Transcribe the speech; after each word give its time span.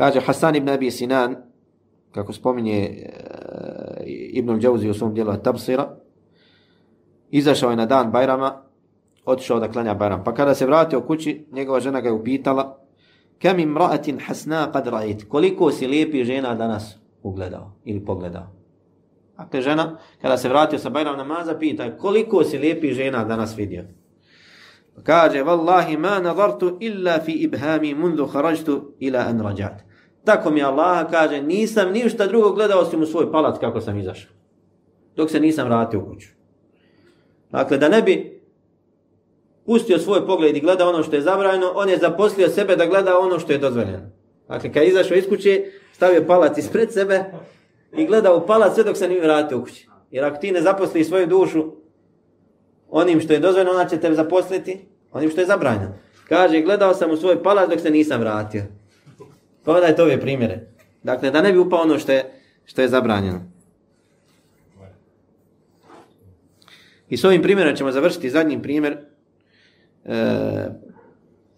Kaže 0.00 0.20
Hasan 0.20 0.56
ibn 0.56 0.68
Abi 0.68 0.90
Sinan, 0.90 1.36
kako 2.12 2.32
spominje 2.32 2.78
e, 2.80 2.88
uh, 2.88 4.02
Ibn 4.32 4.60
Đauzi 4.60 4.88
u 4.88 4.94
svom 4.94 5.14
dijelu 5.14 5.36
Tabsira, 5.36 5.96
izašao 7.30 7.70
je 7.70 7.76
na 7.76 7.86
dan 7.86 8.10
Bajrama, 8.10 8.62
otišao 9.24 9.60
da 9.60 9.68
klanja 9.68 9.94
Bajram. 9.94 10.24
Pa 10.24 10.34
kada 10.34 10.54
se 10.54 10.66
vratio 10.66 11.00
kući, 11.00 11.46
njegova 11.52 11.80
žena 11.80 12.00
ga 12.00 12.08
je 12.08 12.12
upitala, 12.12 12.78
kam 13.42 13.56
imra'atin 13.56 14.20
hasna 14.26 14.72
qad 14.72 14.90
ra'it, 14.90 15.28
koliko 15.28 15.70
si 15.70 15.86
lijepi 15.86 16.24
žena 16.24 16.54
danas 16.54 16.96
ugledao 17.22 17.72
ili 17.84 18.04
pogledao. 18.04 18.46
Dakle, 19.38 19.60
žena, 19.62 19.98
kada 20.22 20.36
se 20.36 20.48
vratio 20.48 20.78
sa 20.78 20.90
Bajram 20.90 21.18
namaza, 21.18 21.58
pita, 21.58 21.96
koliko 21.96 22.44
si 22.44 22.58
lijepi 22.58 22.92
žena 22.92 23.24
danas 23.24 23.56
vidio. 23.56 23.84
Pa 24.94 25.02
kaže, 25.02 25.42
vallahi 25.42 25.96
ma 25.96 26.18
nazartu 26.20 26.76
illa 26.80 27.20
fi 27.20 27.32
ibhami 27.32 27.94
mundu 27.94 28.26
kharajtu 28.26 28.94
ila 28.98 29.18
an 29.18 29.40
rajat. 29.40 29.89
Tako 30.24 30.50
mi 30.50 30.62
Allah 30.62 31.10
kaže, 31.10 31.42
nisam 31.42 31.92
ništa 31.92 32.26
drugo 32.26 32.52
gledao 32.52 32.80
osim 32.80 33.02
u 33.02 33.06
svoj 33.06 33.32
palac 33.32 33.60
kako 33.60 33.80
sam 33.80 33.98
izašao. 33.98 34.30
Dok 35.16 35.30
se 35.30 35.40
nisam 35.40 35.66
vratio 35.66 36.00
u 36.00 36.06
kuću. 36.06 36.28
Dakle, 37.50 37.78
da 37.78 37.88
ne 37.88 38.02
bi 38.02 38.40
pustio 39.66 39.98
svoj 39.98 40.26
pogled 40.26 40.56
i 40.56 40.60
gleda 40.60 40.88
ono 40.88 41.02
što 41.02 41.16
je 41.16 41.22
zabranjeno, 41.22 41.72
on 41.74 41.88
je 41.88 41.98
zaposlio 41.98 42.48
sebe 42.48 42.76
da 42.76 42.86
gleda 42.86 43.18
ono 43.18 43.38
što 43.38 43.52
je 43.52 43.58
dozvoljeno. 43.58 44.10
Dakle, 44.48 44.72
kad 44.72 44.82
je 44.82 44.88
izašao 44.88 45.16
iz 45.16 45.28
kuće, 45.28 45.64
stavio 45.92 46.24
palac 46.26 46.58
ispred 46.58 46.92
sebe 46.92 47.24
i 47.96 48.06
gleda 48.06 48.34
u 48.34 48.46
palac 48.46 48.74
sve 48.74 48.84
dok 48.84 48.96
se 48.96 49.08
nije 49.08 49.20
vratio 49.20 49.58
u 49.58 49.62
kući. 49.62 49.88
Jer 50.10 50.24
ako 50.24 50.36
ti 50.36 50.52
ne 50.52 50.60
zaposli 50.60 51.04
svoju 51.04 51.26
dušu 51.26 51.64
onim 52.88 53.20
što 53.20 53.32
je 53.32 53.38
dozvoljeno, 53.38 53.70
ona 53.70 53.88
će 53.88 54.00
te 54.00 54.14
zaposliti 54.14 54.88
onim 55.12 55.30
što 55.30 55.40
je 55.40 55.46
zabranjeno. 55.46 55.94
Kaže, 56.28 56.60
gledao 56.60 56.94
sam 56.94 57.10
u 57.10 57.16
svoj 57.16 57.42
palac 57.42 57.70
dok 57.70 57.80
se 57.80 57.90
nisam 57.90 58.20
vratio. 58.20 58.62
Pogledajte 59.64 60.02
ove 60.02 60.20
primjere. 60.20 60.66
Dakle, 61.02 61.30
da 61.30 61.42
ne 61.42 61.52
bi 61.52 61.58
upao 61.58 61.80
ono 61.80 61.98
što 61.98 62.12
je, 62.12 62.32
što 62.64 62.82
je 62.82 62.88
zabranjeno. 62.88 63.40
I 67.08 67.16
s 67.16 67.24
ovim 67.24 67.42
primjerom 67.42 67.76
ćemo 67.76 67.92
završiti 67.92 68.30
zadnji 68.30 68.62
primjer 68.62 68.96
e, 70.04 70.68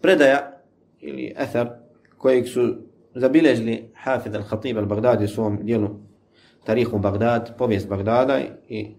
predaja 0.01 0.61
ili 0.99 1.33
etar 1.37 1.69
kojeg 2.17 2.47
su 2.47 2.75
zabilježili 3.15 3.91
Hafid 3.95 4.33
al-Khatib 4.33 4.77
al-Baghdadi 4.77 5.23
u 5.23 5.27
svom 5.27 5.59
dijelu 5.61 5.89
Tarihu 6.63 6.99
Bagdad, 6.99 7.57
povijest 7.57 7.87
Bagdada 7.87 8.41
i 8.69 8.95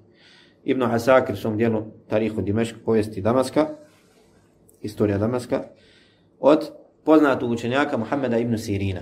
Ibn 0.65 0.83
Asakir 0.83 1.35
u 1.35 1.37
svom 1.37 1.57
dijelu 1.57 1.85
Tarihu 2.09 2.43
Dimeška, 2.43 2.79
povijesti 2.85 3.21
Damaska, 3.21 3.67
istorija 4.83 5.19
Damaska, 5.19 5.63
od 6.41 6.71
poznatog 7.05 7.51
učenjaka 7.51 7.97
Muhammeda 7.97 8.39
ibn 8.39 8.59
Sirina. 8.59 9.01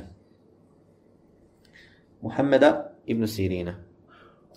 Muhammeda 2.20 2.92
ibn 3.06 3.26
Sirina. 3.26 3.74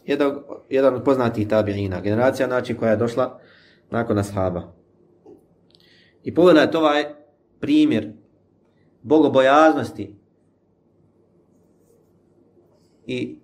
Jedan, 0.05 0.39
jedan 0.69 0.95
od 0.95 1.03
poznatih 1.03 1.47
tabiina, 1.47 2.01
generacija 2.01 2.47
znači 2.47 2.77
koja 2.77 2.91
je 2.91 2.97
došla 2.97 3.39
nakon 3.91 4.17
ashaba. 4.17 4.73
I 6.23 6.33
pogledajte 6.33 6.77
ovaj 6.77 7.05
primjer 7.59 8.13
bogobojaznosti 9.01 10.15
i 13.05 13.39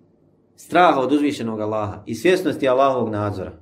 straha 0.56 1.00
od 1.00 1.12
uzvišenog 1.12 1.60
Allaha 1.60 2.02
i 2.06 2.14
svjesnosti 2.14 2.68
Allahovog 2.68 3.08
nadzora. 3.08 3.52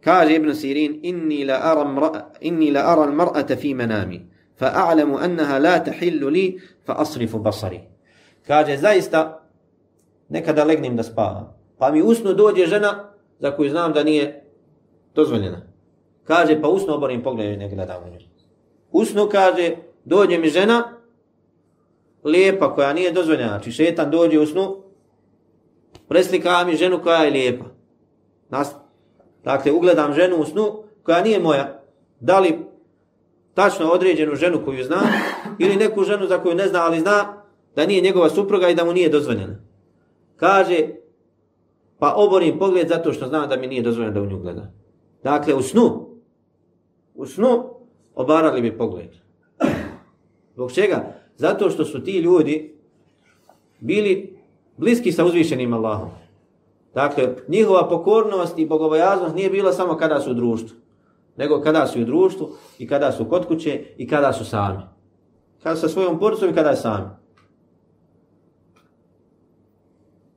Kaže 0.00 0.34
Ibn 0.36 0.54
Sirin, 0.54 1.00
inni 1.02 1.44
la 1.44 1.58
aram, 1.62 1.98
inni 2.40 2.70
la 2.70 2.80
ara 2.80 3.12
mar'ata 3.12 3.56
fi 3.56 3.74
manami, 3.74 4.31
fa 4.62 4.70
a'lamu 4.70 5.18
annaha 5.18 5.58
la 5.58 5.78
tahillu 5.82 6.30
li, 6.30 6.60
fa 6.86 6.94
asrifu 7.02 7.38
basari. 7.38 7.80
Kaže, 8.46 8.76
zaista, 8.76 9.42
nekada 10.28 10.64
legnim 10.64 10.96
da 10.96 11.02
spavam, 11.02 11.50
pa 11.78 11.90
mi 11.90 12.02
usno 12.02 12.32
dođe 12.32 12.66
žena 12.66 13.10
za 13.40 13.50
koju 13.56 13.70
znam 13.70 13.92
da 13.92 14.04
nije 14.04 14.44
dozvoljena. 15.14 15.62
Kaže, 16.24 16.60
pa 16.60 16.68
usno 16.68 16.94
oborim 16.94 17.22
pogled 17.22 17.52
i 17.52 17.56
ne 17.56 17.68
gledam 17.68 18.04
u 18.04 18.10
nju. 18.10 18.18
Usno 18.92 19.28
kaže, 19.28 19.76
dođe 20.04 20.38
mi 20.38 20.48
žena, 20.48 20.98
lijepa 22.24 22.74
koja 22.74 22.92
nije 22.92 23.12
dozvoljena, 23.12 23.48
znači 23.48 23.72
šetan 23.72 24.10
dođe 24.10 24.38
u 24.38 24.46
snu, 24.46 24.82
preslika 26.08 26.64
mi 26.64 26.76
ženu 26.76 27.02
koja 27.02 27.24
je 27.24 27.30
lijepa. 27.30 27.64
Nas, 28.48 28.74
dakle, 29.44 29.72
ugledam 29.72 30.14
ženu 30.14 30.36
u 30.36 30.44
snu 30.44 30.82
koja 31.02 31.22
nije 31.22 31.40
moja. 31.40 31.82
Da 32.20 32.38
li 32.40 32.71
tačno 33.54 33.86
određenu 33.86 34.34
ženu 34.34 34.64
koju 34.64 34.84
zna 34.84 35.00
ili 35.58 35.76
neku 35.76 36.04
ženu 36.04 36.26
za 36.26 36.38
koju 36.38 36.54
ne 36.54 36.68
zna, 36.68 36.82
ali 36.82 37.00
zna 37.00 37.42
da 37.76 37.86
nije 37.86 38.00
njegova 38.00 38.30
supruga 38.30 38.68
i 38.68 38.74
da 38.74 38.84
mu 38.84 38.92
nije 38.92 39.08
dozvoljena. 39.08 39.56
Kaže, 40.36 40.88
pa 41.98 42.14
oborim 42.16 42.58
pogled 42.58 42.88
zato 42.88 43.12
što 43.12 43.26
zna 43.26 43.46
da 43.46 43.56
mi 43.56 43.66
nije 43.66 43.82
dozvoljeno 43.82 44.14
da 44.14 44.22
u 44.22 44.26
nju 44.26 44.38
gleda. 44.38 44.72
Dakle, 45.22 45.54
u 45.54 45.62
snu, 45.62 46.08
u 47.14 47.26
snu 47.26 47.64
obarali 48.14 48.62
bi 48.62 48.78
pogled. 48.78 49.10
Zbog 50.54 50.72
čega? 50.72 51.14
Zato 51.36 51.70
što 51.70 51.84
su 51.84 52.04
ti 52.04 52.18
ljudi 52.18 52.76
bili 53.80 54.38
bliski 54.76 55.12
sa 55.12 55.24
uzvišenim 55.24 55.72
Allahom. 55.72 56.10
Dakle, 56.94 57.34
njihova 57.48 57.88
pokornost 57.88 58.58
i 58.58 58.66
bogobojaznost 58.66 59.34
nije 59.34 59.50
bila 59.50 59.72
samo 59.72 59.96
kada 59.96 60.20
su 60.20 60.30
u 60.30 60.34
društvu, 60.34 60.76
nego 61.36 61.60
kada 61.60 61.86
su 61.86 62.00
u 62.00 62.04
društvu 62.04 62.50
i 62.78 62.88
kada 62.88 63.12
su 63.12 63.24
kod 63.24 63.46
kuće 63.46 63.84
i 63.96 64.08
kada 64.08 64.32
su 64.32 64.44
sami. 64.44 64.82
Kada 65.62 65.76
sa 65.76 65.88
svojom 65.88 66.18
porucom 66.18 66.50
i 66.50 66.54
kada 66.54 66.70
je 66.70 66.76
sami. 66.76 67.06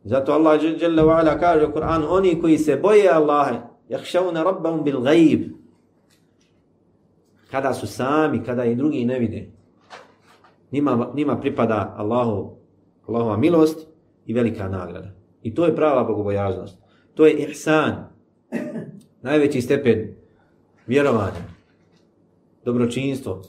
Zato 0.03 0.31
Allah 0.31 0.61
dželle 0.61 1.03
ve 1.03 1.13
ala 1.13 1.39
kaže 1.39 1.65
u 1.65 1.73
Kur'anu 1.73 2.07
oni 2.09 2.41
koji 2.41 2.57
se 2.57 2.75
boje 2.75 3.09
Allaha, 3.09 3.69
yakhshawna 3.89 4.43
rabbahum 4.43 4.83
bil 4.83 5.01
ghaib. 5.01 5.41
Kada 7.51 7.73
su 7.73 7.87
sami, 7.87 8.43
kada 8.43 8.65
i 8.65 8.75
drugi 8.75 9.05
ne 9.05 9.19
vide. 9.19 9.51
Nima, 10.71 11.11
nima 11.13 11.39
pripada 11.39 11.95
Allahu, 11.97 12.57
Allahova 13.07 13.37
milost 13.37 13.87
i 14.25 14.33
velika 14.33 14.69
nagrada. 14.69 15.11
I 15.41 15.55
to 15.55 15.65
je 15.65 15.75
prava 15.75 16.03
bogobojaznost. 16.03 16.77
To 17.13 17.25
je 17.25 17.33
ihsan. 17.33 17.93
Najveći 19.21 19.61
stepen 19.61 20.14
vjerovanje, 20.87 21.41
Dobročinstvo. 22.65 23.41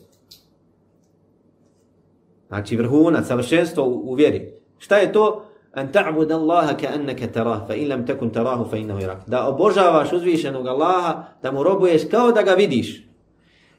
Znači 2.49 2.77
vrhunac, 2.77 3.27
savršenstvo 3.27 3.85
u, 3.85 4.11
u 4.11 4.15
vjeri. 4.15 4.53
Šta 4.79 4.97
je 4.97 5.13
to? 5.13 5.47
An 5.73 5.93
ta'bud 5.93 6.33
Allaha 6.33 6.77
ka 6.77 6.89
annaka 6.95 7.27
tarah, 7.27 7.67
fa 7.67 7.75
in 7.75 7.89
lam 7.89 8.07
takun 8.07 8.31
tarahu 8.31 8.65
fa 8.71 8.77
innahu 8.77 9.01
yarak. 9.01 9.27
Da 9.27 9.49
obožavaš 9.49 10.13
uzvišenog 10.13 10.67
Allaha, 10.67 11.25
da 11.43 11.53
mu 11.53 11.63
robuješ 11.63 12.03
kao 12.11 12.33
da 12.33 12.43
ga 12.43 12.53
vidiš. 12.53 13.07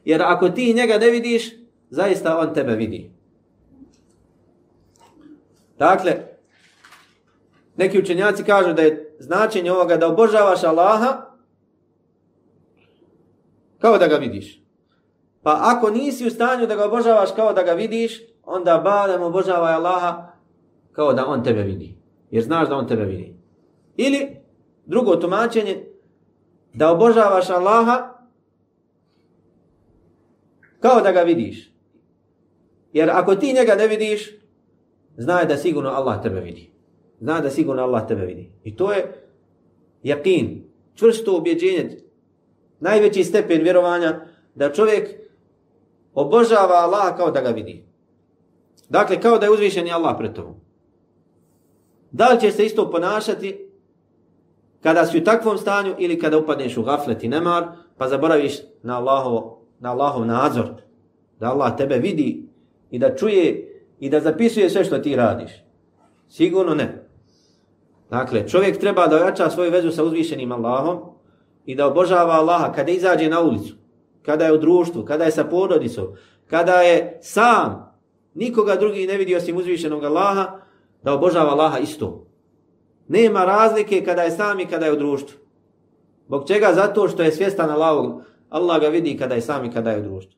Jer 0.05 0.21
ako 0.21 0.49
ti 0.49 0.73
njega 0.73 0.97
ne 0.97 1.09
vidiš, 1.09 1.53
zaista 1.89 2.37
on 2.37 2.53
tebe 2.53 2.75
vidi. 2.75 3.11
Dakle, 5.79 6.17
neki 7.75 7.99
učenjaci 7.99 8.43
kažu 8.43 8.73
da 8.73 8.81
je 8.81 9.15
značenje 9.19 9.71
ovoga 9.71 9.97
da 9.97 10.07
obožavaš 10.07 10.63
Allaha 10.63 11.26
kao 13.79 13.97
da 13.97 14.07
ga 14.07 14.15
vidiš. 14.15 14.63
Pa 15.43 15.59
ako 15.61 15.89
nisi 15.89 16.27
u 16.27 16.29
stanju 16.29 16.67
da 16.67 16.75
ga 16.75 16.85
obožavaš 16.85 17.29
kao 17.35 17.53
da 17.53 17.63
ga 17.63 17.71
vidiš, 17.71 18.21
onda 18.43 18.81
barem 18.83 19.21
obožavaj 19.21 19.73
Allaha 19.73 20.31
kao 20.91 21.13
da 21.13 21.25
on 21.25 21.43
tebe 21.43 21.61
vidi. 21.63 21.97
Jer 22.31 22.43
znaš 22.43 22.69
da 22.69 22.75
on 22.75 22.87
tebe 22.87 23.05
vidi. 23.05 23.35
Ili 23.95 24.37
drugo 24.85 25.15
tumačenje, 25.15 25.85
da 26.73 26.91
obožavaš 26.91 27.49
Allaha 27.49 28.13
kao 30.79 31.01
da 31.01 31.11
ga 31.11 31.21
vidiš. 31.21 31.73
Jer 32.93 33.09
ako 33.09 33.35
ti 33.35 33.53
njega 33.53 33.75
ne 33.75 33.87
vidiš, 33.87 34.31
znaj 35.17 35.45
da 35.45 35.57
sigurno 35.57 35.89
Allah 35.89 36.23
tebe 36.23 36.39
vidi. 36.39 36.71
Zna 37.19 37.41
da 37.41 37.49
sigurno 37.49 37.83
Allah 37.83 38.07
tebe 38.07 38.25
vidi. 38.25 38.51
I 38.63 38.75
to 38.75 38.91
je 38.91 39.27
jakin, 40.03 40.63
čvrsto 40.95 41.37
objeđenje, 41.37 41.97
najveći 42.79 43.23
stepen 43.23 43.61
vjerovanja 43.61 44.19
da 44.55 44.73
čovjek 44.73 45.09
obožava 46.13 46.75
Allaha 46.75 47.17
kao 47.17 47.31
da 47.31 47.41
ga 47.41 47.49
vidi. 47.49 47.85
Dakle, 48.89 49.21
kao 49.21 49.37
da 49.37 49.45
je 49.45 49.51
uzvišen 49.51 49.87
i 49.87 49.91
Allah 49.91 50.15
pred 50.17 50.33
tobom. 50.33 50.55
Da 52.11 52.27
li 52.27 52.39
će 52.39 52.51
se 52.51 52.65
isto 52.65 52.91
ponašati 52.91 53.69
kada 54.83 55.05
si 55.05 55.17
u 55.17 55.23
takvom 55.23 55.57
stanju 55.57 55.95
ili 55.97 56.19
kada 56.19 56.37
upadneš 56.37 56.77
u 56.77 56.83
gaflet 56.83 57.23
i 57.23 57.27
nemar, 57.27 57.63
pa 57.97 58.07
zaboraviš 58.07 58.57
na 58.83 58.97
Allahov, 58.97 59.57
na 59.79 59.91
Allahov 59.91 60.25
nadzor, 60.25 60.69
da 61.39 61.51
Allah 61.51 61.77
tebe 61.77 61.95
vidi 61.95 62.47
i 62.91 62.99
da 62.99 63.15
čuje 63.15 63.73
i 63.99 64.09
da 64.09 64.19
zapisuje 64.19 64.69
sve 64.69 64.85
što 64.85 64.97
ti 64.97 65.15
radiš. 65.15 65.51
Sigurno 66.29 66.75
ne. 66.75 67.07
Dakle, 68.09 68.47
čovjek 68.47 68.79
treba 68.79 69.07
da 69.07 69.15
ojača 69.15 69.49
svoju 69.49 69.71
vezu 69.71 69.91
sa 69.91 70.03
uzvišenim 70.03 70.51
Allahom 70.51 70.99
i 71.67 71.75
da 71.75 71.87
obožava 71.87 72.33
Allaha 72.33 72.71
kada 72.71 72.91
izađe 72.91 73.29
na 73.29 73.41
ulicu, 73.41 73.75
kada 74.25 74.45
je 74.45 74.53
u 74.53 74.57
društvu, 74.57 75.05
kada 75.05 75.23
je 75.23 75.31
sa 75.31 75.43
porodicom, 75.43 76.07
kada 76.47 76.81
je 76.81 77.19
sam, 77.21 77.93
nikoga 78.33 78.75
drugi 78.75 79.07
ne 79.07 79.17
vidi 79.17 79.35
osim 79.35 79.57
uzvišenog 79.57 80.03
Allaha, 80.03 80.59
da 81.03 81.13
obožava 81.13 81.51
Allaha 81.51 81.79
isto. 81.79 82.27
Nema 83.07 83.45
razlike 83.45 84.03
kada 84.05 84.21
je 84.21 84.31
sam 84.31 84.59
i 84.59 84.65
kada 84.65 84.85
je 84.85 84.93
u 84.93 84.95
društvu. 84.95 85.39
Bog 86.27 86.47
čega? 86.47 86.73
Zato 86.73 87.07
što 87.07 87.23
je 87.23 87.31
svjestan 87.31 87.69
Allahog. 87.69 88.21
Allah 88.49 88.81
ga 88.81 88.87
vidi 88.87 89.17
kada 89.17 89.35
je 89.35 89.41
sam 89.41 89.65
i 89.65 89.71
kada 89.71 89.91
je 89.91 89.99
u 89.99 90.03
društvu. 90.03 90.36